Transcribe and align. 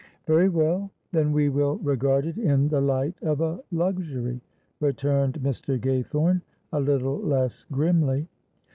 "Very 0.25 0.49
well, 0.49 0.89
then 1.11 1.31
we 1.31 1.47
will 1.49 1.77
regard 1.77 2.25
it 2.25 2.35
in 2.35 2.69
the 2.69 2.81
light 2.81 3.13
of 3.21 3.39
a 3.39 3.61
luxury," 3.71 4.41
returned 4.79 5.35
Mr. 5.43 5.77
Gaythorne, 5.79 6.41
a 6.73 6.79
little 6.79 7.19
less 7.19 7.65
grimly. 7.71 8.27